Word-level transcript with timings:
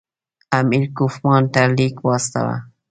امیر 0.59 0.85
کوفمان 0.97 1.43
ته 1.53 1.61
لیک 1.75 1.95
واستاوه. 2.05 2.55